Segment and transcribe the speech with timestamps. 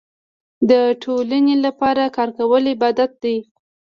[0.69, 0.71] د
[1.03, 3.37] ټولنې لپاره کار کول عبادت دی.